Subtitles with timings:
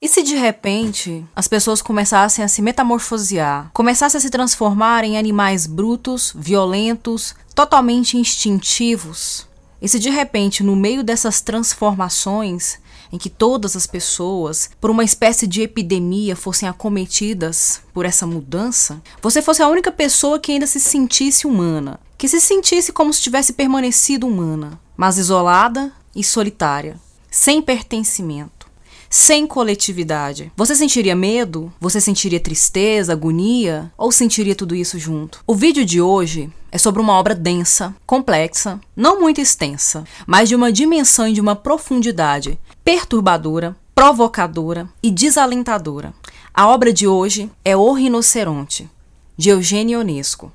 [0.00, 5.16] E se de repente as pessoas começassem a se metamorfosear, começassem a se transformar em
[5.16, 9.46] animais brutos, violentos, totalmente instintivos?
[9.80, 12.78] E se de repente, no meio dessas transformações,
[13.12, 19.02] em que todas as pessoas, por uma espécie de epidemia, fossem acometidas por essa mudança,
[19.20, 23.20] você fosse a única pessoa que ainda se sentisse humana, que se sentisse como se
[23.20, 26.96] tivesse permanecido humana, mas isolada e solitária,
[27.28, 28.70] sem pertencimento
[29.10, 30.50] sem coletividade.
[30.56, 31.70] Você sentiria medo?
[31.78, 33.92] Você sentiria tristeza, agonia?
[33.98, 35.44] Ou sentiria tudo isso junto?
[35.46, 40.54] O vídeo de hoje é sobre uma obra densa, complexa, não muito extensa, mas de
[40.54, 46.14] uma dimensão e de uma profundidade perturbadora, provocadora e desalentadora.
[46.54, 48.88] A obra de hoje é O Rinoceronte,
[49.36, 50.50] de Eugênio Ionesco.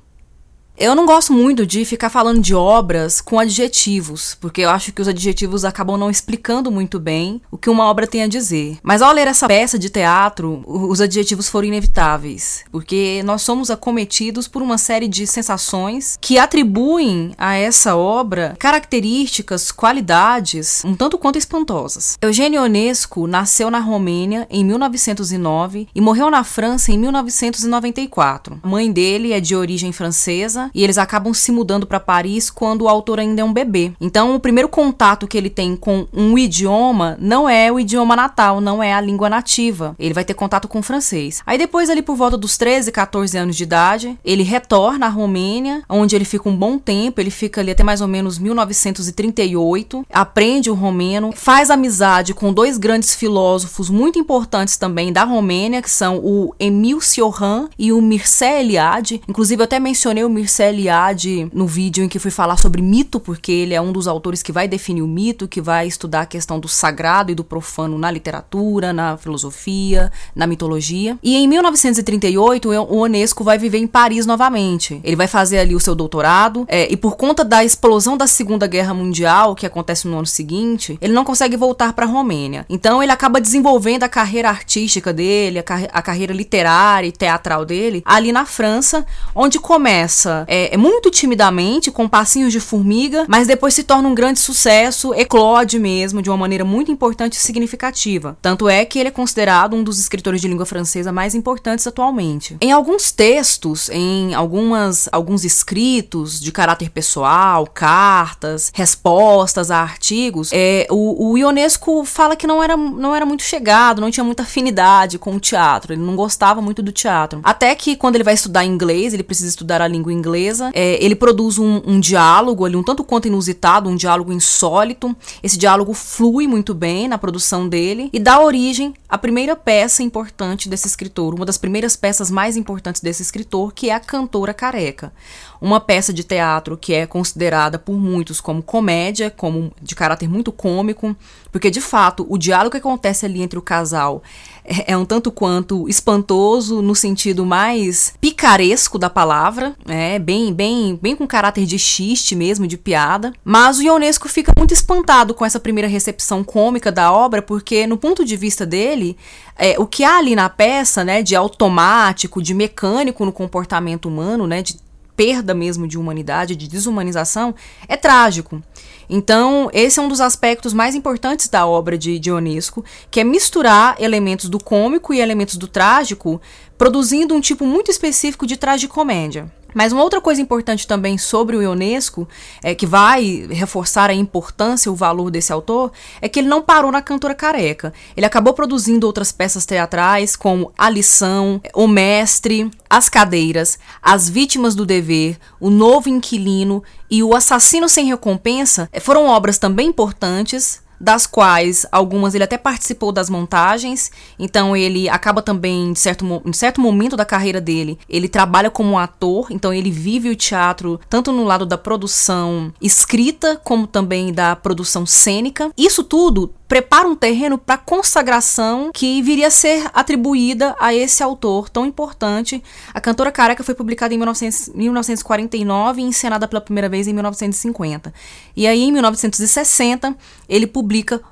[0.80, 5.02] Eu não gosto muito de ficar falando de obras com adjetivos, porque eu acho que
[5.02, 8.78] os adjetivos acabam não explicando muito bem o que uma obra tem a dizer.
[8.80, 14.46] Mas ao ler essa peça de teatro, os adjetivos foram inevitáveis, porque nós somos acometidos
[14.46, 21.38] por uma série de sensações que atribuem a essa obra características, qualidades um tanto quanto
[21.38, 22.16] espantosas.
[22.22, 28.60] Eugênio Ionesco nasceu na Romênia em 1909 e morreu na França em 1994.
[28.62, 32.82] A mãe dele é de origem francesa e eles acabam se mudando para Paris quando
[32.82, 33.92] o autor ainda é um bebê.
[34.00, 38.60] Então, o primeiro contato que ele tem com um idioma não é o idioma natal,
[38.60, 39.94] não é a língua nativa.
[39.98, 41.42] Ele vai ter contato com o francês.
[41.46, 45.82] Aí depois ali por volta dos 13, 14 anos de idade, ele retorna à Romênia,
[45.88, 50.70] onde ele fica um bom tempo, ele fica ali até mais ou menos 1938, aprende
[50.70, 56.18] o romeno, faz amizade com dois grandes filósofos muito importantes também da Romênia, que são
[56.18, 59.20] o Emil Cioran e o Mircea Eliade.
[59.28, 63.20] Inclusive eu até mencionei o Mircea Eliade no vídeo em que fui falar sobre mito,
[63.20, 66.26] porque ele é um dos autores que vai definir o mito, que vai estudar a
[66.26, 71.18] questão do sagrado e do profano na literatura, na filosofia, na mitologia.
[71.22, 75.00] E em 1938, o Onesco vai viver em Paris novamente.
[75.02, 78.66] Ele vai fazer ali o seu doutorado, é, e por conta da explosão da Segunda
[78.66, 82.66] Guerra Mundial, que acontece no ano seguinte, ele não consegue voltar para a Romênia.
[82.68, 87.64] Então ele acaba desenvolvendo a carreira artística dele, a, car a carreira literária e teatral
[87.64, 89.04] dele, ali na França,
[89.34, 94.14] onde começa é, é, muito timidamente, com passinhos de formiga, mas depois se torna um
[94.14, 98.38] grande sucesso, eclode mesmo, de uma maneira muito importante e significativa.
[98.40, 102.56] Tanto é que ele é considerado um dos escritores de língua francesa mais importantes atualmente.
[102.62, 110.86] Em alguns textos, em algumas, alguns escritos de caráter pessoal, cartas, respostas a artigos, é,
[110.90, 115.18] o, o Ionesco fala que não era, não era muito chegado, não tinha muita afinidade
[115.18, 117.40] com o teatro, ele não gostava muito do teatro.
[117.42, 120.70] Até que quando ele vai estudar inglês, ele precisa estudar a língua inglesa inglesa.
[120.74, 125.14] É, ele produz um, um, diálogo ali, um tanto quanto inusitado, um diálogo insólito.
[125.42, 130.68] Esse diálogo flui muito bem na produção dele e dá origem à primeira peça importante
[130.68, 135.12] desse escritor, uma das primeiras peças mais importantes desse escritor, que é a Cantora Careca.
[135.60, 140.52] Uma peça de teatro que é considerada por muitos como comédia, como de caráter muito
[140.52, 141.16] cômico,
[141.58, 144.22] porque de fato o diálogo que acontece ali entre o casal
[144.64, 150.96] é, é um tanto quanto espantoso no sentido mais picaresco da palavra, é bem, bem,
[151.02, 153.32] bem com caráter de xiste mesmo, de piada.
[153.44, 157.96] Mas o Ionesco fica muito espantado com essa primeira recepção cômica da obra, porque no
[157.96, 159.16] ponto de vista dele,
[159.56, 164.46] é, o que há ali na peça, né, de automático, de mecânico no comportamento humano,
[164.46, 164.76] né, de
[165.18, 167.52] perda mesmo de humanidade, de desumanização,
[167.88, 168.62] é trágico.
[169.10, 173.96] Então, esse é um dos aspectos mais importantes da obra de Dionisco, que é misturar
[173.98, 176.40] elementos do cômico e elementos do trágico,
[176.76, 179.50] produzindo um tipo muito específico de tragicomédia.
[179.74, 182.26] Mas uma outra coisa importante também sobre o Ionesco,
[182.62, 186.62] é, que vai reforçar a importância e o valor desse autor, é que ele não
[186.62, 187.92] parou na cantora careca.
[188.16, 194.74] Ele acabou produzindo outras peças teatrais, como A Lição, O Mestre, As Cadeiras, As Vítimas
[194.74, 198.88] do Dever, O Novo Inquilino e O Assassino Sem Recompensa.
[199.00, 205.42] Foram obras também importantes, das quais algumas ele até participou das montagens, então ele acaba
[205.42, 209.90] também, em certo, em certo momento da carreira dele, ele trabalha como ator, então ele
[209.90, 215.70] vive o teatro tanto no lado da produção escrita, como também da produção cênica.
[215.76, 221.22] Isso tudo prepara um terreno para a consagração que viria a ser atribuída a esse
[221.22, 222.62] autor tão importante.
[222.92, 228.12] A Cantora Careca foi publicada em 1900, 1949 e encenada pela primeira vez em 1950.
[228.54, 230.14] E aí, em 1960,
[230.46, 230.87] ele publica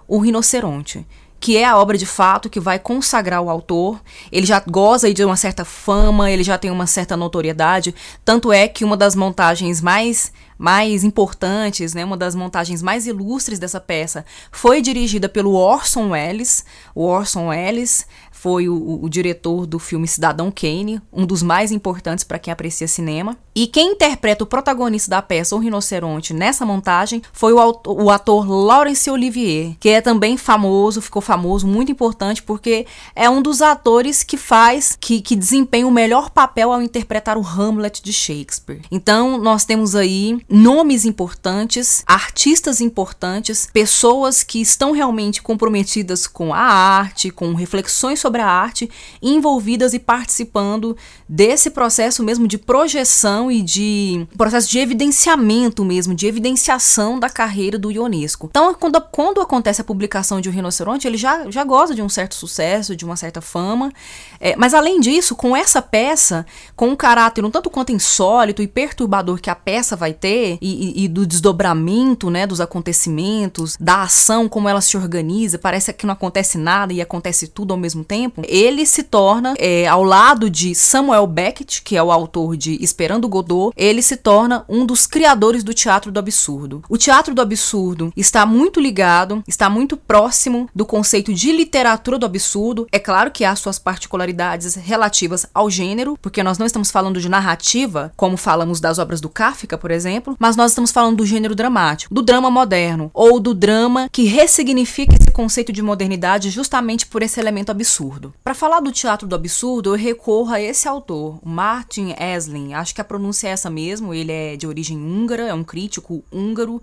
[0.07, 1.07] O Rinoceronte
[1.39, 4.01] que é a obra de fato que vai consagrar o autor.
[4.33, 7.95] Ele já goza de uma certa fama, ele já tem uma certa notoriedade,
[8.25, 13.59] tanto é que uma das montagens mais mais importantes, né, uma das montagens mais ilustres
[13.59, 16.65] dessa peça, foi dirigida pelo Orson Welles.
[16.95, 18.07] O Orson Welles
[18.37, 22.87] foi o, o, diretor do filme Cidadão Kane, um dos mais importantes para quem aprecia
[22.87, 23.37] cinema.
[23.55, 28.47] E quem interpreta o protagonista da peça, o rinoceronte, nessa montagem, foi o, o ator
[28.47, 34.23] Laurence Olivier, que é também famoso, ficou famoso, muito importante, porque é um dos atores
[34.23, 38.83] que faz, que, que desempenha o melhor papel ao interpretar o Hamlet de Shakespeare.
[38.91, 46.59] Então, nós temos aí nomes importantes, artistas importantes, pessoas que estão realmente comprometidas com a
[46.59, 48.91] arte, com reflexões sobre a arte
[49.23, 50.97] envolvidas e participando
[51.29, 57.79] desse processo mesmo de projeção e de processo de evidenciamento mesmo, de evidenciação da carreira
[57.79, 58.49] do Ionesco.
[58.51, 62.09] Então, quando, quando acontece a publicação de O Rinoceronte, ele já, já goza de um
[62.09, 63.93] certo sucesso, de uma certa fama,
[64.41, 66.45] é, mas além disso, com essa peça,
[66.75, 71.01] com um caráter um tanto quanto insólito e perturbador que a peça vai ter, e,
[71.01, 76.07] e, e do desdobramento né, dos acontecimentos, da ação, como ela se organiza, parece que
[76.07, 80.03] não acontece nada e acontece tudo ao mesmo tempo tempo, ele se torna, é, ao
[80.03, 84.87] lado de Samuel Beckett, que é o autor de Esperando Godot, ele se torna um
[84.87, 86.83] dos criadores do teatro do absurdo.
[86.89, 92.25] O teatro do absurdo está muito ligado, está muito próximo do conceito de literatura do
[92.25, 92.87] absurdo.
[92.91, 97.29] É claro que há suas particularidades relativas ao gênero, porque nós não estamos falando de
[97.29, 101.55] narrativa, como falamos das obras do Kafka, por exemplo, mas nós estamos falando do gênero
[101.55, 107.23] dramático, do drama moderno, ou do drama que ressignifica esse conceito de modernidade justamente por
[107.23, 108.35] esse elemento absurdo absurdo.
[108.43, 112.75] Para falar do teatro do absurdo, eu recorro a esse autor, Martin Esslin.
[112.75, 114.15] Acho que a pronúncia é essa mesmo.
[114.15, 116.81] Ele é de origem húngara, é um crítico húngaro.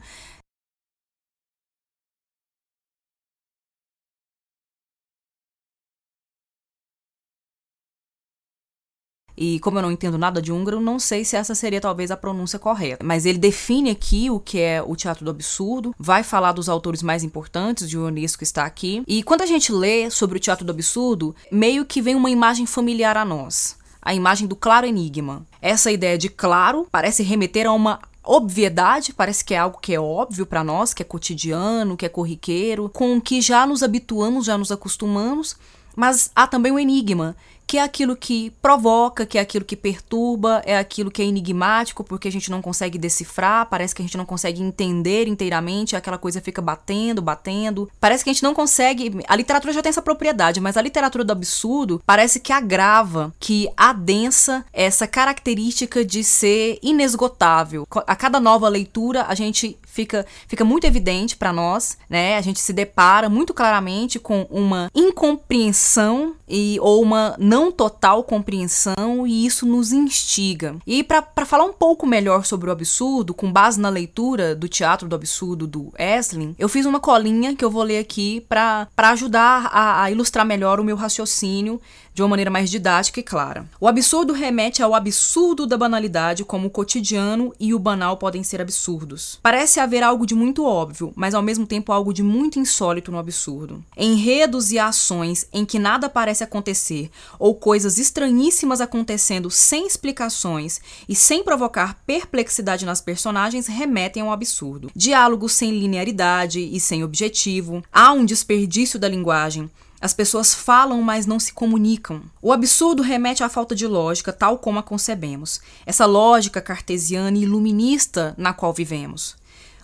[9.43, 12.15] E como eu não entendo nada de húngaro, não sei se essa seria talvez a
[12.15, 13.03] pronúncia correta.
[13.03, 17.03] Mas ele define aqui o que é o teatro do absurdo, vai falar dos autores
[17.03, 19.03] mais importantes, de Ionesco está aqui.
[19.05, 22.65] E quando a gente lê sobre o teatro do absurdo, meio que vem uma imagem
[22.65, 23.75] familiar a nós.
[24.01, 25.45] A imagem do claro enigma.
[25.61, 29.99] Essa ideia de claro parece remeter a uma obviedade, parece que é algo que é
[29.99, 34.45] óbvio para nós, que é cotidiano, que é corriqueiro, com o que já nos habituamos,
[34.45, 35.57] já nos acostumamos,
[35.95, 37.35] mas há também o enigma,
[37.65, 42.03] que é aquilo que provoca, que é aquilo que perturba, é aquilo que é enigmático
[42.03, 46.17] porque a gente não consegue decifrar, parece que a gente não consegue entender inteiramente, aquela
[46.17, 47.89] coisa fica batendo, batendo.
[47.99, 49.19] Parece que a gente não consegue.
[49.27, 53.69] A literatura já tem essa propriedade, mas a literatura do absurdo parece que agrava, que
[53.75, 57.87] adensa essa característica de ser inesgotável.
[58.07, 62.35] A cada nova leitura, a gente fica, fica muito evidente para nós, né?
[62.35, 69.27] A gente se depara muito claramente com uma incompreensão e ou uma não total compreensão
[69.27, 70.75] e isso nos instiga.
[70.85, 75.07] E para falar um pouco melhor sobre o absurdo, com base na leitura do Teatro
[75.07, 79.69] do Absurdo do Esslin, eu fiz uma colinha que eu vou ler aqui para ajudar
[79.71, 81.79] a, a ilustrar melhor o meu raciocínio
[82.13, 83.65] de uma maneira mais didática e clara.
[83.79, 88.61] O absurdo remete ao absurdo da banalidade, como o cotidiano e o banal podem ser
[88.61, 89.39] absurdos.
[89.41, 93.17] Parece haver algo de muito óbvio, mas ao mesmo tempo algo de muito insólito no
[93.17, 93.83] absurdo.
[93.97, 101.15] Enredos e ações em que nada parece acontecer, ou coisas estranhíssimas acontecendo sem explicações e
[101.15, 104.91] sem provocar perplexidade nas personagens remetem ao absurdo.
[104.95, 109.69] Diálogos sem linearidade e sem objetivo, há um desperdício da linguagem,
[110.03, 112.23] as pessoas falam, mas não se comunicam.
[112.41, 115.61] O absurdo remete à falta de lógica, tal como a concebemos.
[115.85, 119.37] Essa lógica cartesiana e iluminista na qual vivemos.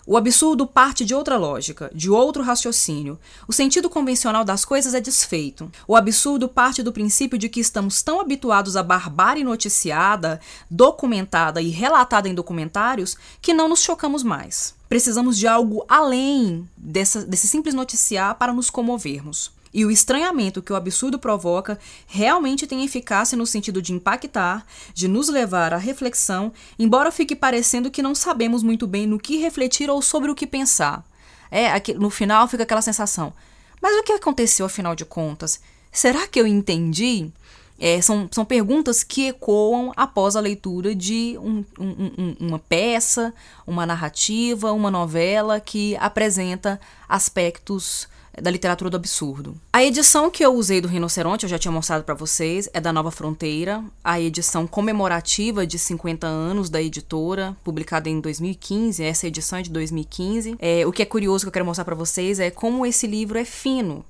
[0.06, 3.18] O absurdo parte de outra lógica, de outro raciocínio.
[3.48, 5.72] O sentido convencional das coisas é desfeito.
[5.88, 10.38] O absurdo parte do princípio de que estamos tão habituados à barbárie noticiada,
[10.70, 14.74] documentada e relatada em documentários que não nos chocamos mais.
[14.86, 19.58] Precisamos de algo além dessa, desse simples noticiar para nos comovermos.
[19.72, 25.06] E o estranhamento que o absurdo provoca realmente tem eficácia no sentido de impactar, de
[25.06, 29.88] nos levar à reflexão, embora fique parecendo que não sabemos muito bem no que refletir
[29.88, 31.04] ou sobre o que pensar.
[31.50, 33.32] É, aqui, no final fica aquela sensação.
[33.80, 35.60] Mas o que aconteceu afinal de contas?
[35.92, 37.30] Será que eu entendi?
[37.78, 43.32] É, são, são perguntas que ecoam após a leitura de um, um, um, uma peça,
[43.66, 48.06] uma narrativa, uma novela que apresenta aspectos
[48.40, 49.54] da literatura do absurdo.
[49.72, 52.92] A edição que eu usei do Rinoceronte, eu já tinha mostrado para vocês, é da
[52.92, 59.02] Nova Fronteira, a edição comemorativa de 50 anos da editora, publicada em 2015.
[59.02, 60.56] Essa edição é de 2015.
[60.58, 63.38] É, o que é curioso que eu quero mostrar para vocês é como esse livro
[63.38, 64.04] é fino.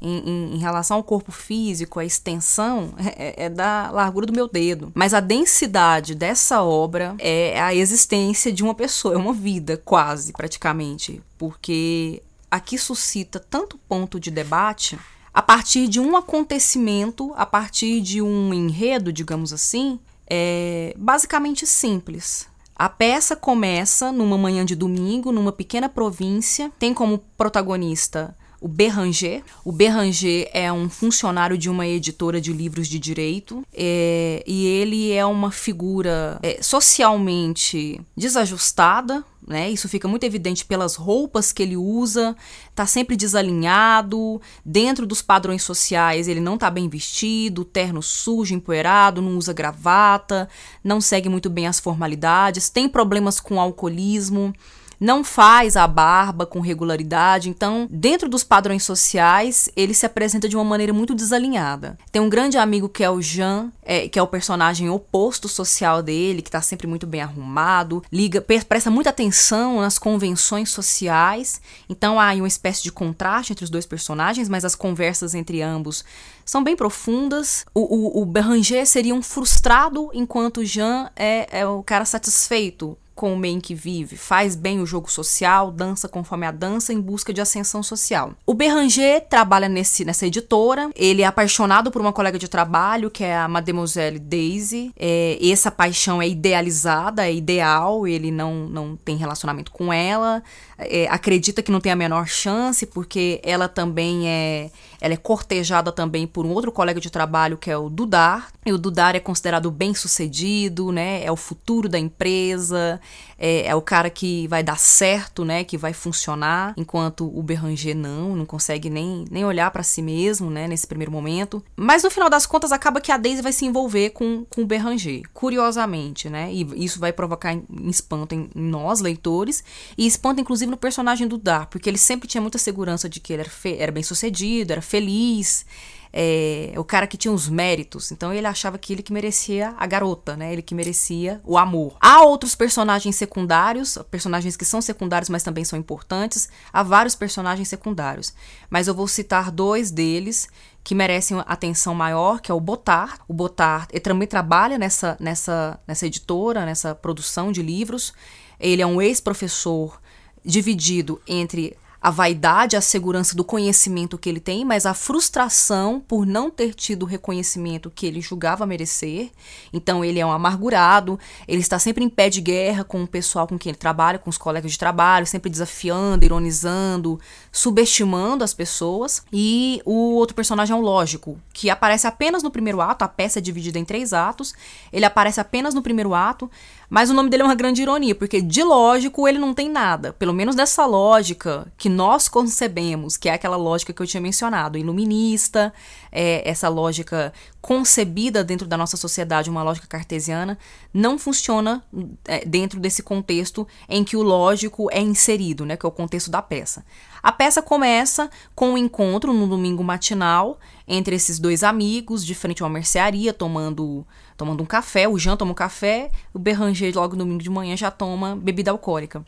[0.00, 4.48] em, em, em, relação ao corpo físico, a extensão é, é, da largura do meu
[4.48, 4.92] dedo.
[4.94, 10.32] Mas a densidade dessa obra é a existência de uma pessoa, é uma vida, quase,
[10.32, 11.20] praticamente.
[11.36, 14.98] Porque aqui suscita tanto ponto de debate
[15.32, 22.48] a partir de um acontecimento, a partir de um enredo, digamos assim, é basicamente simples.
[22.74, 29.42] A peça começa numa manhã de domingo, numa pequena província, tem como protagonista o Berranger.
[29.64, 35.12] O Berranger é um funcionário de uma editora de livros de direito é, e ele
[35.12, 39.24] é uma figura é, socialmente desajustada.
[39.46, 39.70] Né?
[39.70, 42.36] Isso fica muito evidente pelas roupas que ele usa,
[42.74, 49.22] tá sempre desalinhado, dentro dos padrões sociais ele não tá bem vestido, terno sujo, empoeirado,
[49.22, 50.50] não usa gravata,
[50.84, 54.52] não segue muito bem as formalidades, tem problemas com alcoolismo,
[55.00, 60.56] não faz a barba com regularidade, então, dentro dos padrões sociais, ele se apresenta de
[60.56, 61.96] uma maneira muito desalinhada.
[62.10, 66.02] Tem um grande amigo que é o Jean, é, que é o personagem oposto social
[66.02, 72.20] dele, que tá sempre muito bem arrumado, liga, presta muita atenção nas convenções sociais, então
[72.20, 76.04] há uma espécie de contraste entre os dois personagens, mas as conversas entre ambos
[76.44, 77.66] são bem profundas.
[77.74, 83.34] O, o, o Beranger seria um frustrado, enquanto Jean é, é o cara satisfeito com
[83.34, 87.00] o meio em que vive, faz bem o jogo social, dança conforme a dança em
[87.00, 88.32] busca de ascensão social.
[88.46, 93.24] O Beranger trabalha nesse, nessa editora, ele é apaixonado por uma colega de trabalho que
[93.24, 94.92] é a Mademoiselle Daisy.
[94.96, 100.40] É, essa paixão é idealizada, é ideal, ele não, não tem relacionamento com ela,
[100.78, 105.92] é, acredita que não tem a menor chance porque ela também é ela é cortejada
[105.92, 108.50] também por um outro colega de trabalho que é o Dudar.
[108.64, 111.24] E o Dudar é considerado bem sucedido, né?
[111.24, 113.00] É o futuro da empresa,
[113.38, 115.64] é, é, o cara que vai dar certo, né?
[115.64, 120.50] Que vai funcionar, enquanto o Berranger não, não consegue nem, nem olhar para si mesmo,
[120.50, 120.66] né?
[120.66, 121.62] Nesse primeiro momento.
[121.76, 124.66] Mas no final das contas, acaba que a Daisy vai se envolver com, com o
[124.66, 126.52] Berranger, curiosamente, né?
[126.52, 129.62] E isso vai provocar espanto em, nós, leitores,
[129.96, 133.32] e espanto inclusive no personagem do Dar, porque ele sempre tinha muita segurança de que
[133.32, 135.66] ele era, era bem sucedido, era feliz
[136.12, 138.10] é, o cara que tinha os méritos.
[138.10, 140.52] Então ele achava que ele que merecia a garota, né?
[140.52, 141.96] Ele que merecia o amor.
[142.00, 146.48] Há outros personagens secundários, personagens que são secundários, mas também são importantes.
[146.72, 148.32] Há vários personagens secundários.
[148.70, 150.48] Mas eu vou citar dois deles
[150.82, 153.18] que merecem atenção maior, que é o Botar.
[153.28, 158.12] O Botar ele também trabalha nessa, nessa, nessa editora, nessa produção de livros.
[158.58, 160.00] Ele é um ex-professor
[160.44, 166.24] dividido entre a vaidade, a segurança do conhecimento que ele tem, mas a frustração por
[166.24, 169.30] não ter tido o reconhecimento que ele julgava merecer.
[169.72, 173.48] Então ele é um amargurado, ele está sempre em pé de guerra com o pessoal
[173.48, 177.18] com quem ele trabalha, com os colegas de trabalho, sempre desafiando, ironizando,
[177.50, 179.24] subestimando as pessoas.
[179.32, 183.40] E o outro personagem é o lógico, que aparece apenas no primeiro ato, a peça
[183.40, 184.54] é dividida em três atos.
[184.92, 186.48] Ele aparece apenas no primeiro ato,
[186.88, 190.12] mas o nome dele é uma grande ironia, porque de lógico ele não tem nada.
[190.14, 194.78] Pelo menos dessa lógica que nós concebemos, que é aquela lógica que eu tinha mencionado,
[194.78, 195.72] iluminista,
[196.10, 200.56] é, essa lógica concebida dentro da nossa sociedade, uma lógica cartesiana,
[200.92, 201.84] não funciona
[202.24, 206.30] é, dentro desse contexto em que o lógico é inserido, né, que é o contexto
[206.30, 206.84] da peça.
[207.22, 212.62] A peça começa com um encontro no domingo matinal entre esses dois amigos, de frente
[212.62, 214.06] a uma mercearia, tomando,
[214.38, 215.06] tomando um café.
[215.06, 218.70] O Jean toma um café, o Berranger, logo no domingo de manhã, já toma bebida
[218.70, 219.22] alcoólica.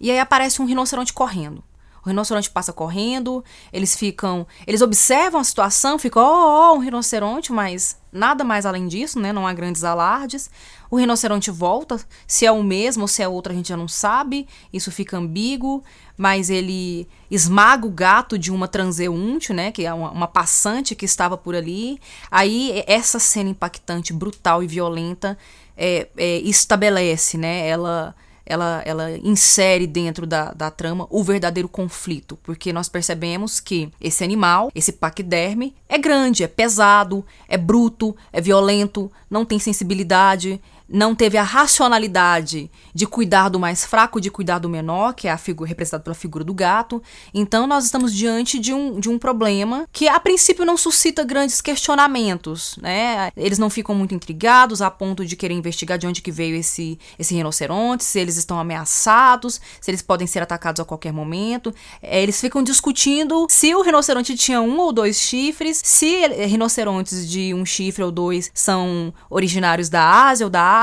[0.00, 1.62] E aí aparece um rinoceronte correndo.
[2.04, 4.46] O rinoceronte passa correndo, eles ficam.
[4.66, 9.20] Eles observam a situação, ficam, ó, oh, oh, um rinoceronte, mas nada mais além disso,
[9.20, 9.32] né?
[9.32, 10.50] Não há grandes alardes.
[10.90, 13.88] O rinoceronte volta, se é o mesmo ou se é outro a gente já não
[13.88, 15.84] sabe, isso fica ambíguo,
[16.16, 19.70] mas ele esmaga o gato de uma transeunte, né?
[19.70, 21.98] Que é uma, uma passante que estava por ali.
[22.30, 25.36] Aí essa cena impactante, brutal e violenta
[25.76, 27.68] é, é, estabelece, né?
[27.68, 28.14] Ela
[28.48, 34.24] ela, ela insere dentro da, da trama o verdadeiro conflito, porque nós percebemos que esse
[34.24, 41.14] animal, esse paquiderme, é grande, é pesado, é bruto, é violento, não tem sensibilidade, não
[41.14, 45.36] teve a racionalidade de cuidar do mais fraco, de cuidar do menor, que é a
[45.36, 47.02] figura representada pela figura do gato.
[47.34, 51.60] Então nós estamos diante de um, de um problema que a princípio não suscita grandes
[51.60, 53.30] questionamentos, né?
[53.36, 56.98] Eles não ficam muito intrigados a ponto de querer investigar de onde que veio esse,
[57.18, 61.74] esse rinoceronte, se eles estão ameaçados, se eles podem ser atacados a qualquer momento.
[62.02, 67.52] É, eles ficam discutindo se o rinoceronte tinha um ou dois chifres, se rinocerontes de
[67.52, 70.77] um chifre ou dois são originários da Ásia ou da África.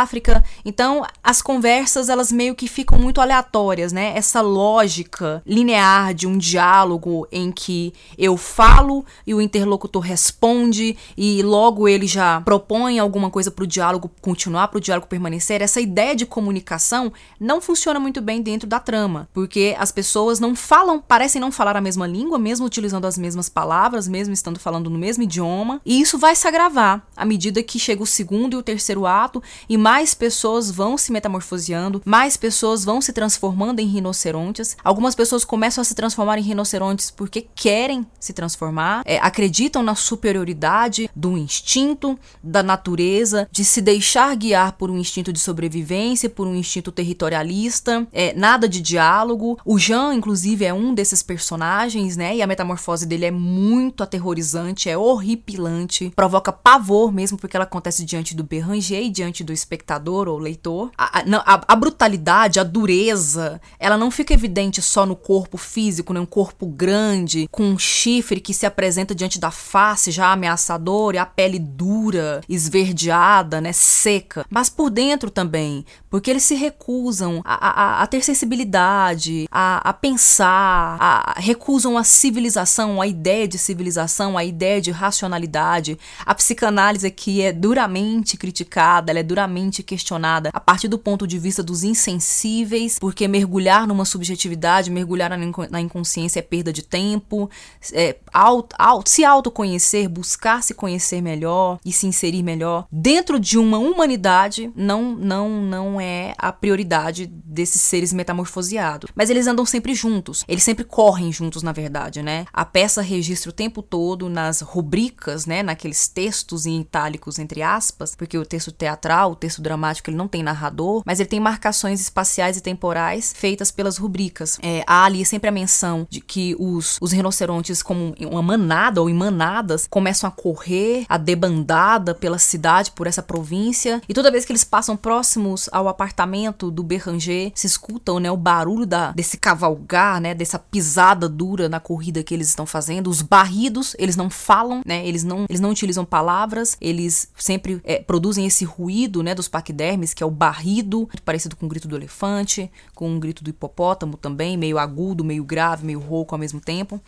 [0.64, 4.14] Então, as conversas elas meio que ficam muito aleatórias, né?
[4.16, 11.42] Essa lógica linear de um diálogo em que eu falo e o interlocutor responde e
[11.44, 15.62] logo ele já propõe alguma coisa para o diálogo continuar, para o diálogo permanecer.
[15.62, 20.56] Essa ideia de comunicação não funciona muito bem dentro da trama, porque as pessoas não
[20.56, 24.90] falam, parecem não falar a mesma língua, mesmo utilizando as mesmas palavras, mesmo estando falando
[24.90, 28.58] no mesmo idioma, e isso vai se agravar à medida que chega o segundo e
[28.58, 33.86] o terceiro ato e mais pessoas vão se metamorfoseando, mais pessoas vão se transformando em
[33.86, 34.75] rinocerontes.
[34.84, 39.94] Algumas pessoas começam a se transformar em rinocerontes porque querem se transformar, é, acreditam na
[39.94, 46.48] superioridade do instinto, da natureza, de se deixar guiar por um instinto de sobrevivência, por
[46.48, 49.60] um instinto territorialista, é, nada de diálogo.
[49.63, 52.36] O Jean, inclusive, é um desses personagens, né?
[52.36, 58.04] E a metamorfose dele é muito aterrorizante, é horripilante, provoca pavor mesmo porque ela acontece
[58.04, 60.91] diante do Beranger e diante do espectador ou leitor.
[60.98, 66.20] A, a, a, brutalidade, a dureza, ela não fica evidente só no corpo físico, né?
[66.20, 71.17] Um corpo grande, com um chifre que se apresenta diante da face já ameaçador e
[71.17, 73.72] a pele dura, esverdeada, né?
[73.74, 74.46] Seca.
[74.50, 79.94] Mas por dentro também, porque eles se recusam a, a, a ter sensibilidade, a, a
[79.94, 85.98] pensar, a, recusam a civilização, a ideia de civilização, a ideia de racionalidade.
[86.25, 91.38] A psicanálise aqui é duramente criticada, ela é duramente questionada a partir do ponto de
[91.38, 95.31] vista dos insensíveis, porque mergulhar numa subjetividade, mergulhar
[95.69, 97.50] na inconsciência é perda de tempo,
[97.93, 103.57] é, auto, auto, se autoconhecer, buscar se conhecer melhor e se inserir melhor dentro de
[103.57, 109.10] uma humanidade não não não é a prioridade desses seres metamorfoseados.
[109.15, 112.45] Mas eles andam sempre juntos, eles sempre correm juntos, na verdade, né?
[112.51, 118.15] A peça registra o tempo todo nas rubricas, né, naqueles textos em itálicos entre aspas,
[118.15, 122.58] porque o texto teatral, texto dramático, ele não tem narrador, mas ele tem marcações espaciais
[122.58, 124.58] e temporais feitas pelas rubricas.
[124.60, 129.08] É, há ali sempre a menção de que os, os rinocerontes, como uma manada ou
[129.08, 134.46] em manadas, começam a correr, a debandada pela cidade, por essa província, e toda vez
[134.46, 139.38] que eles passam próximos ao apartamento do Berranger, se escutam né, o barulho da, desse
[139.38, 144.28] cavalgar, né, dessa pisada dura na corrida que eles estão fazendo, os barridos, eles não
[144.28, 149.35] falam, né, eles não, eles não utilizam palavras, eles sempre é, produzem esse ruído né,
[149.36, 153.19] dos paquidermes, que é o barrido, muito parecido com o grito do elefante, com o
[153.19, 157.00] grito do hipopótamo também, meio agudo, meio grave, meio rouco ao mesmo tempo.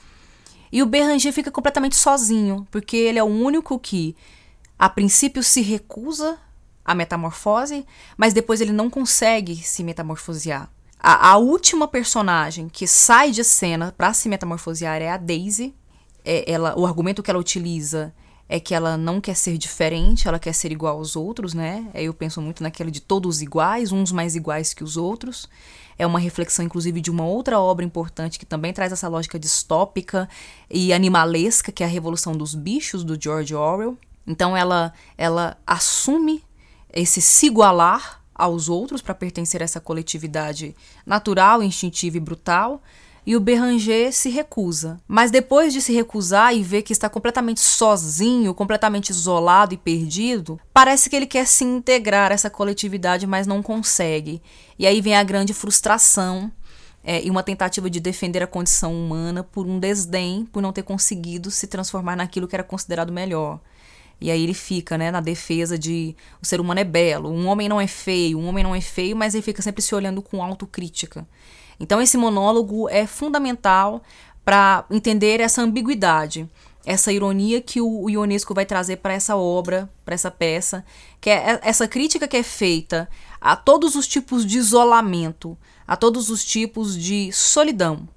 [0.71, 4.15] E o Beranger fica completamente sozinho, porque ele é o único que,
[4.77, 6.37] a princípio, se recusa
[6.83, 7.85] à metamorfose,
[8.17, 10.69] mas depois ele não consegue se metamorfosear.
[10.99, 15.73] A, a última personagem que sai de cena para se metamorfosear é a Daisy.
[16.25, 18.13] É, ela, o argumento que ela utiliza
[18.49, 21.87] é que ela não quer ser diferente, ela quer ser igual aos outros, né?
[21.93, 25.49] Eu penso muito naquela de todos iguais, uns mais iguais que os outros.
[25.99, 30.29] É uma reflexão, inclusive, de uma outra obra importante que também traz essa lógica distópica
[30.69, 33.97] e animalesca, que é a Revolução dos Bichos, do George Orwell.
[34.25, 36.43] Então ela, ela assume
[36.93, 42.81] esse se igualar aos outros para pertencer a essa coletividade natural, instintiva e brutal,
[43.27, 45.01] e o Beranger se recusa.
[45.05, 50.57] Mas depois de se recusar e ver que está completamente sozinho, completamente isolado e perdido,
[50.73, 54.41] parece que ele quer se integrar a essa coletividade, mas não consegue.
[54.79, 56.49] E aí vem a grande frustração
[57.03, 60.83] é, e uma tentativa de defender a condição humana por um desdém, por não ter
[60.83, 63.59] conseguido se transformar naquilo que era considerado melhor.
[64.21, 67.67] E aí ele fica, né, na defesa de o ser humano é belo, um homem
[67.67, 70.41] não é feio, um homem não é feio, mas ele fica sempre se olhando com
[70.41, 71.27] autocrítica.
[71.79, 74.01] Então, esse monólogo é fundamental
[74.43, 76.49] para entender essa ambiguidade,
[76.85, 80.85] essa ironia que o Ionesco vai trazer para essa obra, para essa peça,
[81.19, 83.09] que é essa crítica que é feita
[83.41, 88.07] a todos os tipos de isolamento, a todos os tipos de solidão,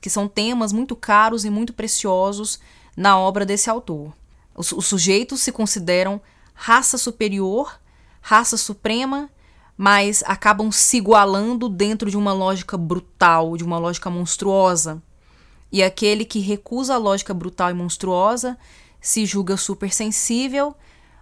[0.00, 2.58] que são temas muito caros e muito preciosos
[2.96, 4.12] na obra desse autor.
[4.56, 6.20] Os, os sujeitos se consideram
[6.52, 7.80] raça superior,
[8.20, 9.30] raça suprema
[9.82, 15.02] mas acabam se igualando dentro de uma lógica brutal, de uma lógica monstruosa.
[15.72, 18.58] E aquele que recusa a lógica brutal e monstruosa
[19.00, 20.76] se julga supersensível,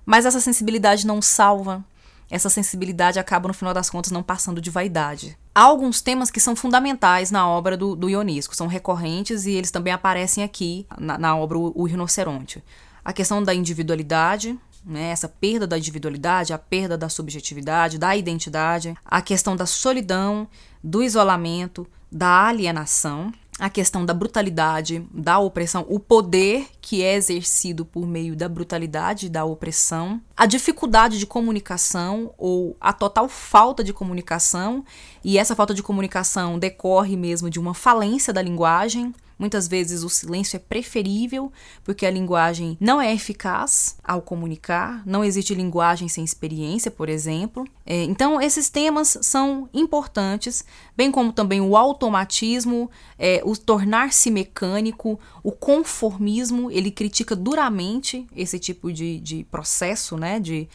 [0.04, 1.84] mas essa sensibilidade não salva.
[2.28, 5.38] Essa sensibilidade acaba, no final das contas, não passando de vaidade.
[5.54, 9.70] Há alguns temas que são fundamentais na obra do, do Ionisco, são recorrentes e eles
[9.70, 12.60] também aparecem aqui na, na obra O, o Rinoceronte.
[13.04, 15.10] A questão da individualidade, né?
[15.10, 20.48] Essa perda da individualidade, a perda da subjetividade, da identidade, a questão da solidão,
[20.82, 27.84] do isolamento, da alienação, a questão da brutalidade, da opressão, o poder que é exercido
[27.84, 33.92] por meio da brutalidade, da opressão, a dificuldade de comunicação ou a total falta de
[33.92, 34.84] comunicação,
[35.24, 40.08] e essa falta de comunicação decorre mesmo de uma falência da linguagem Muitas vezes o
[40.08, 41.52] silêncio é preferível
[41.84, 47.64] porque a linguagem não é eficaz ao comunicar, não existe linguagem sem experiência, por exemplo.
[47.86, 50.64] É, então, esses temas são importantes,
[50.96, 56.68] bem como também o automatismo, é, o tornar-se mecânico, o conformismo.
[56.70, 60.68] Ele critica duramente esse tipo de, de processo, né, de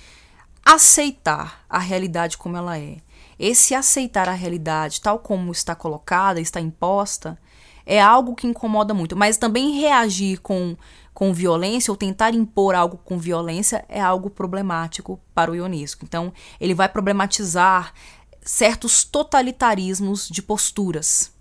[0.66, 2.98] aceitar a realidade como ela é.
[3.38, 7.38] Esse aceitar a realidade tal como está colocada, está imposta,
[7.86, 9.16] é algo que incomoda muito.
[9.16, 10.76] Mas também reagir com,
[11.14, 16.06] com violência ou tentar impor algo com violência é algo problemático para o Ionesco.
[16.06, 17.94] Então, ele vai problematizar
[18.42, 21.32] certos totalitarismos de posturas.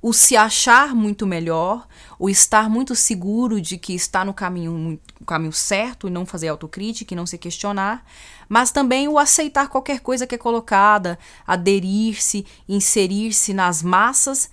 [0.00, 1.86] O se achar muito melhor,
[2.20, 6.46] o estar muito seguro de que está no caminho, no caminho certo e não fazer
[6.46, 8.04] autocrítica e não se questionar,
[8.48, 14.48] mas também o aceitar qualquer coisa que é colocada, aderir-se, inserir-se nas massas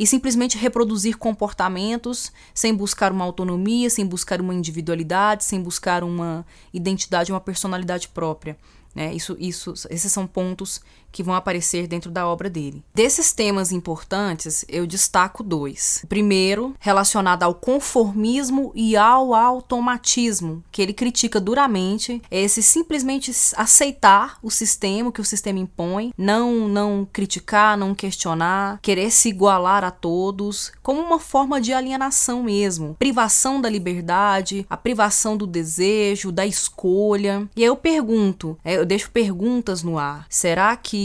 [0.00, 6.46] e simplesmente reproduzir comportamentos sem buscar uma autonomia, sem buscar uma individualidade, sem buscar uma
[6.72, 8.56] identidade, uma personalidade própria.
[8.94, 9.12] Né?
[9.12, 10.80] Isso, isso, esses são pontos
[11.12, 12.84] que vão aparecer dentro da obra dele.
[12.94, 16.00] Desses temas importantes, eu destaco dois.
[16.04, 23.30] O primeiro, relacionado ao conformismo e ao automatismo, que ele critica duramente, é esse simplesmente
[23.56, 29.84] aceitar o sistema, que o sistema impõe, não, não criticar, não questionar, querer se igualar
[29.84, 36.32] a todos, como uma forma de alienação mesmo, privação da liberdade, a privação do desejo,
[36.32, 37.48] da escolha.
[37.56, 40.26] E aí eu pergunto, é, eu deixo perguntas no ar.
[40.28, 40.99] Será que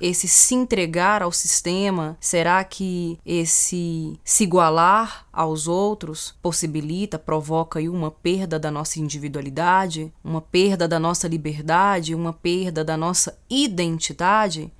[0.00, 7.88] esse se entregar ao sistema, será que esse se igualar aos outros possibilita, provoca aí
[7.88, 14.72] uma perda da nossa individualidade, uma perda da nossa liberdade, uma perda da nossa identidade?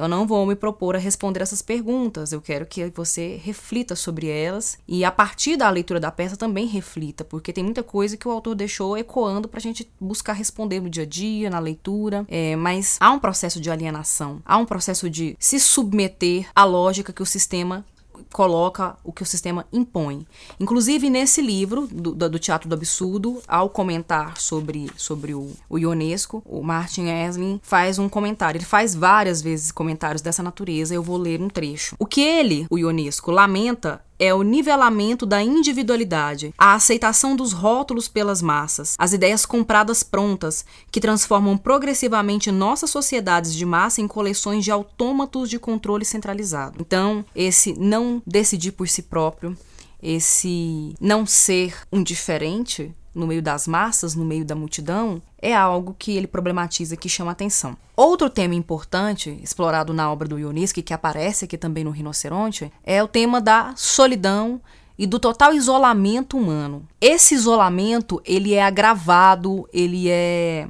[0.00, 4.28] Eu não vou me propor a responder essas perguntas, eu quero que você reflita sobre
[4.28, 8.26] elas e a partir da leitura da peça também reflita, porque tem muita coisa que
[8.26, 12.24] o autor deixou ecoando para a gente buscar responder no dia a dia, na leitura,
[12.28, 17.12] é, mas há um processo de alienação, há um processo de se submeter à lógica
[17.12, 17.84] que o sistema
[18.32, 20.26] coloca o que o sistema impõe.
[20.58, 26.42] Inclusive, nesse livro do, do Teatro do Absurdo, ao comentar sobre, sobre o, o Ionesco,
[26.46, 28.58] o Martin Esling faz um comentário.
[28.58, 30.94] Ele faz várias vezes comentários dessa natureza.
[30.94, 31.96] Eu vou ler um trecho.
[31.98, 38.06] O que ele, o Ionesco, lamenta é o nivelamento da individualidade, a aceitação dos rótulos
[38.06, 44.62] pelas massas, as ideias compradas prontas, que transformam progressivamente nossas sociedades de massa em coleções
[44.62, 46.76] de autômatos de controle centralizado.
[46.78, 49.56] Então, esse não decidir por si próprio,
[50.02, 55.94] esse não ser um diferente no meio das massas, no meio da multidão, é algo
[55.98, 57.76] que ele problematiza que chama atenção.
[57.96, 63.02] Outro tema importante explorado na obra do Ionesco, que aparece aqui também no Rinoceronte, é
[63.02, 64.60] o tema da solidão
[64.98, 66.86] e do total isolamento humano.
[67.00, 70.68] Esse isolamento, ele é agravado, ele é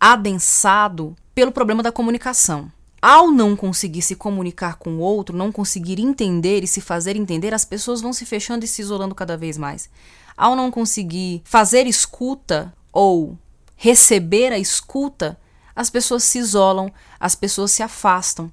[0.00, 2.70] adensado pelo problema da comunicação.
[3.02, 7.52] Ao não conseguir se comunicar com o outro, não conseguir entender e se fazer entender,
[7.52, 9.90] as pessoas vão se fechando e se isolando cada vez mais.
[10.36, 13.36] Ao não conseguir fazer escuta ou
[13.76, 15.36] receber a escuta,
[15.74, 18.52] as pessoas se isolam, as pessoas se afastam.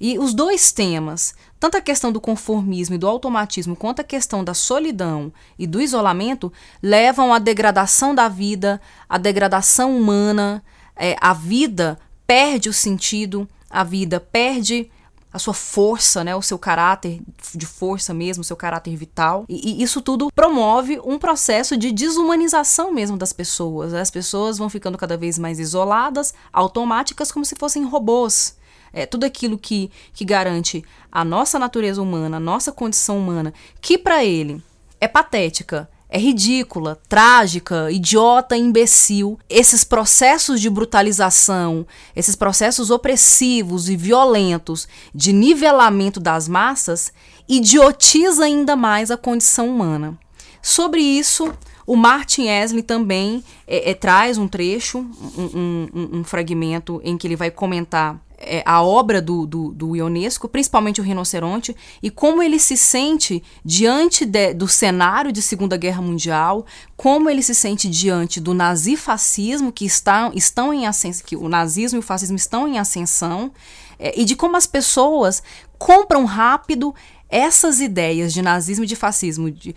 [0.00, 4.42] E os dois temas, tanto a questão do conformismo e do automatismo, quanto a questão
[4.42, 6.52] da solidão e do isolamento,
[6.82, 10.64] levam à degradação da vida, à degradação humana.
[10.96, 14.88] É, a vida perde o sentido, a vida perde
[15.32, 17.20] a sua força, né, o seu caráter
[17.52, 19.44] de força mesmo, o seu caráter vital.
[19.48, 23.92] E, e, isso tudo promove um processo de desumanização mesmo das pessoas.
[23.92, 28.56] As pessoas vão ficando cada vez mais isoladas, automáticas, como se fossem robôs.
[28.92, 33.98] É, tudo aquilo que, que garante a nossa natureza humana, a nossa condição humana, que
[33.98, 34.62] para ele
[35.00, 39.38] é patética, é ridícula, trágica, idiota, imbecil.
[39.48, 47.12] Esses processos de brutalização, esses processos opressivos e violentos de nivelamento das massas
[47.48, 50.18] idiotiza ainda mais a condição humana.
[50.62, 51.52] Sobre isso,
[51.86, 54.98] o Martin Esli também é, é, traz um trecho,
[55.36, 59.96] um, um, um fragmento em que ele vai comentar é, a obra do, do, do,
[59.96, 65.76] Ionesco, principalmente o Rinoceronte, e como ele se sente diante de, do cenário de Segunda
[65.76, 71.36] Guerra Mundial, como ele se sente diante do nazifascismo que está, estão em ascensão, que
[71.36, 73.52] o nazismo e o fascismo estão em ascensão,
[73.98, 75.42] é, e de como as pessoas
[75.78, 76.94] compram rápido
[77.28, 79.74] essas ideias de nazismo e de fascismo, de,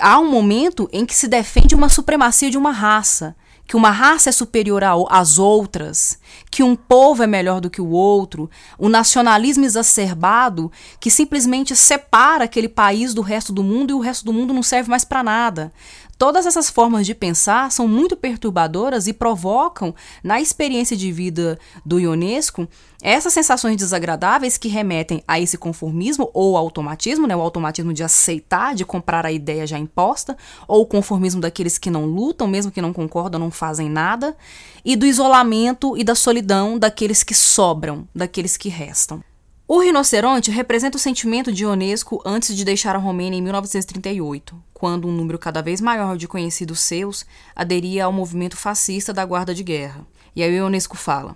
[0.00, 4.28] há um momento em que se defende uma supremacia de uma raça, que uma raça
[4.28, 6.18] é superior às outras,
[6.50, 12.44] que um povo é melhor do que o outro, o nacionalismo exacerbado que simplesmente separa
[12.44, 15.22] aquele país do resto do mundo e o resto do mundo não serve mais para
[15.22, 15.72] nada.
[16.16, 21.98] Todas essas formas de pensar são muito perturbadoras e provocam, na experiência de vida do
[21.98, 22.68] Ionesco,
[23.02, 28.74] essas sensações desagradáveis que remetem a esse conformismo ou automatismo, né, o automatismo de aceitar,
[28.74, 30.36] de comprar a ideia já imposta,
[30.68, 34.36] ou o conformismo daqueles que não lutam, mesmo que não concordam, não fazem nada,
[34.84, 39.22] e do isolamento e da solidão daqueles que sobram, daqueles que restam.
[39.66, 45.08] O rinoceronte representa o sentimento de Ionesco antes de deixar a Romênia em 1938, quando
[45.08, 47.24] um número cada vez maior de conhecidos seus
[47.56, 50.06] aderia ao movimento fascista da Guarda de Guerra.
[50.36, 51.34] E aí Ionesco fala: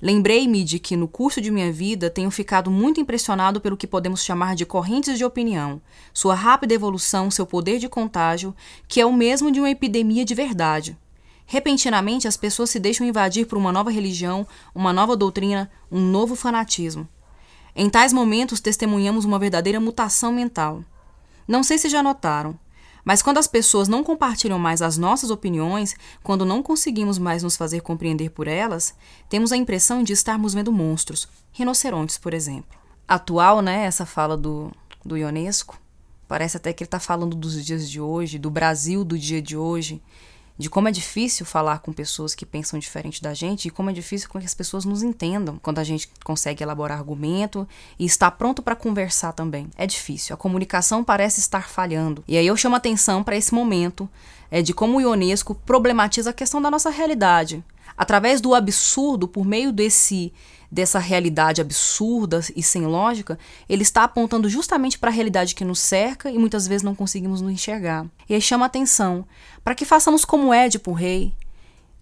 [0.00, 4.22] Lembrei-me de que no curso de minha vida tenho ficado muito impressionado pelo que podemos
[4.22, 5.82] chamar de correntes de opinião,
[6.12, 8.54] sua rápida evolução, seu poder de contágio,
[8.86, 10.96] que é o mesmo de uma epidemia de verdade.
[11.44, 16.36] Repentinamente, as pessoas se deixam invadir por uma nova religião, uma nova doutrina, um novo
[16.36, 17.08] fanatismo.
[17.76, 20.84] Em tais momentos, testemunhamos uma verdadeira mutação mental.
[21.46, 22.58] Não sei se já notaram,
[23.04, 27.56] mas quando as pessoas não compartilham mais as nossas opiniões, quando não conseguimos mais nos
[27.56, 28.94] fazer compreender por elas,
[29.28, 32.78] temos a impressão de estarmos vendo monstros, rinocerontes, por exemplo.
[33.06, 34.72] Atual, né, essa fala do,
[35.04, 35.78] do Ionesco.
[36.26, 39.56] Parece até que ele está falando dos dias de hoje, do Brasil do dia de
[39.56, 40.00] hoje,
[40.56, 43.92] de como é difícil falar com pessoas que pensam diferente da gente e como é
[43.92, 47.66] difícil que as pessoas nos entendam quando a gente consegue elaborar argumento
[47.98, 49.68] e está pronto para conversar também.
[49.76, 52.22] É difícil, a comunicação parece estar falhando.
[52.28, 54.08] E aí eu chamo atenção para esse momento
[54.54, 57.64] é, de como o Ionesco problematiza a questão da nossa realidade.
[57.98, 60.32] Através do absurdo, por meio desse
[60.70, 63.36] dessa realidade absurda e sem lógica,
[63.68, 67.40] ele está apontando justamente para a realidade que nos cerca e muitas vezes não conseguimos
[67.40, 68.06] nos enxergar.
[68.28, 69.26] E aí chama atenção
[69.64, 71.32] para que façamos como Édipo Rei,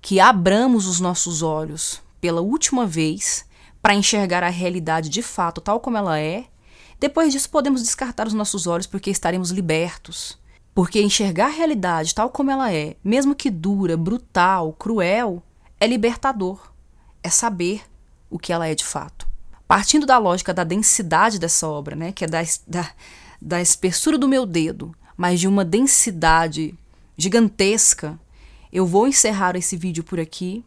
[0.02, 3.46] que abramos os nossos olhos pela última vez
[3.80, 6.44] para enxergar a realidade de fato tal como ela é.
[7.00, 10.41] Depois disso podemos descartar os nossos olhos porque estaremos libertos.
[10.74, 15.42] Porque enxergar a realidade tal como ela é, mesmo que dura, brutal, cruel,
[15.78, 16.72] é libertador.
[17.22, 17.82] É saber
[18.30, 19.28] o que ela é de fato.
[19.68, 22.90] Partindo da lógica da densidade dessa obra, né, que é da, da,
[23.40, 26.74] da espessura do meu dedo, mas de uma densidade
[27.16, 28.18] gigantesca,
[28.72, 30.64] eu vou encerrar esse vídeo por aqui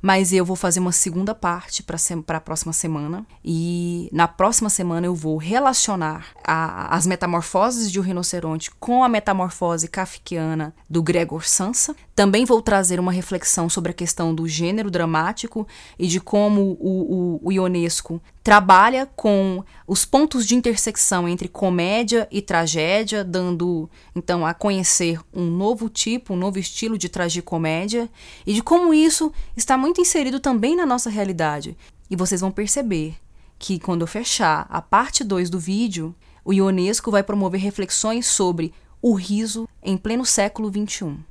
[0.00, 3.26] mas eu vou fazer uma segunda parte para a próxima semana.
[3.44, 9.08] E na próxima semana eu vou relacionar a, as metamorfoses de um rinoceronte com a
[9.08, 11.94] metamorfose kafkiana do Gregor Samsa.
[12.20, 15.66] Também vou trazer uma reflexão sobre a questão do gênero dramático
[15.98, 22.28] e de como o, o, o Ionesco trabalha com os pontos de intersecção entre comédia
[22.30, 28.06] e tragédia, dando então a conhecer um novo tipo, um novo estilo de tragicomédia
[28.46, 31.74] e de como isso está muito inserido também na nossa realidade.
[32.10, 33.14] E vocês vão perceber
[33.58, 38.74] que quando eu fechar a parte 2 do vídeo, o Ionesco vai promover reflexões sobre
[39.00, 41.29] o riso em pleno século XXI.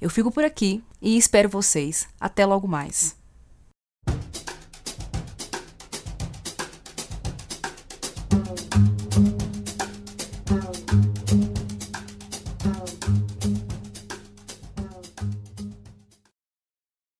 [0.00, 2.08] Eu fico por aqui e espero vocês.
[2.18, 3.14] Até logo mais.